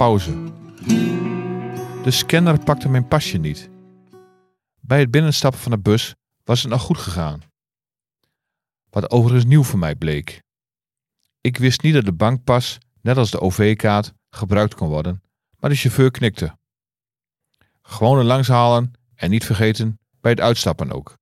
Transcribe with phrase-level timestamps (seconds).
[0.00, 0.32] Pauze.
[2.02, 3.70] De scanner pakte mijn pasje niet.
[4.80, 6.14] Bij het binnenstappen van de bus
[6.44, 7.42] was het nog goed gegaan.
[8.90, 10.42] Wat overigens nieuw voor mij bleek.
[11.40, 15.22] Ik wist niet dat de bankpas, net als de OV-kaart, gebruikt kon worden,
[15.58, 16.58] maar de chauffeur knikte.
[17.82, 21.16] Gewoon er langs halen en niet vergeten bij het uitstappen ook.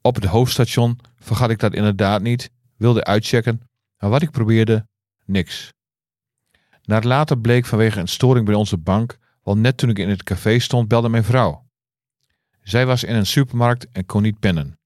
[0.00, 3.60] Op het hoofdstation vergat ik dat inderdaad niet, wilde uitchecken,
[3.98, 4.86] maar wat ik probeerde,
[5.24, 5.72] niks.
[6.88, 10.22] Naar later bleek vanwege een storing bij onze bank, wel net toen ik in het
[10.22, 11.66] café stond, belde mijn vrouw.
[12.62, 14.78] Zij was in een supermarkt en kon niet pennen.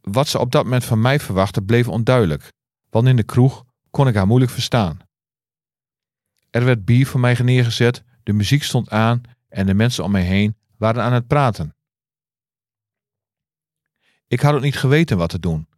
[0.00, 2.52] Wat ze op dat moment van mij verwachtte bleef onduidelijk,
[2.90, 4.98] want in de kroeg kon ik haar moeilijk verstaan.
[6.50, 10.24] Er werd bier voor mij neergezet, de muziek stond aan en de mensen om mij
[10.24, 11.76] heen waren aan het praten.
[14.26, 15.68] Ik had ook niet geweten wat te doen,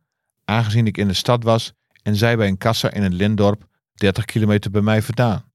[0.45, 4.25] aangezien ik in de stad was en zij bij een kassa in een Lindorp 30
[4.25, 5.53] kilometer bij mij vandaan.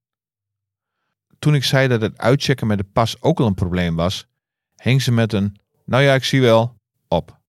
[1.39, 4.27] Toen ik zei dat het uitchecken met de pas ook al een probleem was,
[4.75, 7.39] hing ze met een, nou ja, ik zie wel, op.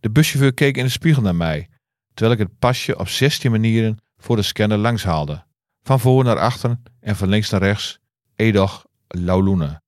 [0.00, 1.68] De buschauffeur keek in de spiegel naar mij,
[2.14, 5.44] terwijl ik het pasje op 16 manieren voor de scanner langs haalde.
[5.82, 7.98] Van voor naar achter en van links naar rechts,
[8.36, 9.82] edoch laulune.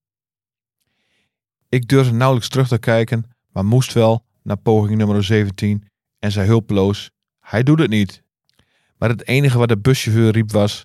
[1.68, 6.46] Ik durfde nauwelijks terug te kijken, maar moest wel naar poging nummer 17 en zei
[6.46, 8.23] hulpeloos, hij doet het niet.
[9.04, 10.84] Maar het enige wat de buschauffeur riep was,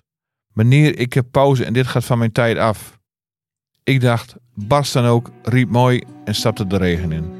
[0.52, 2.98] meneer ik heb pauze en dit gaat van mijn tijd af.
[3.84, 7.39] Ik dacht, barst dan ook, riep mooi en stapte de regen in.